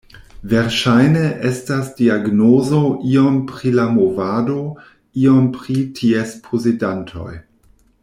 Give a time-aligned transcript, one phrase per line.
[0.51, 4.59] Verŝajne estas diagnozo iom pri la movado,
[5.27, 7.31] iom pri ties posedantoj.